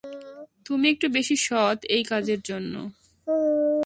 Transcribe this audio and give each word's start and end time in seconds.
তুমি 0.65 0.85
একটু 0.89 1.07
বেশি 1.09 1.35
সৎ 1.37 1.79
এই 1.89 2.03
কাজের 2.03 2.39
জন্য। 2.41 2.73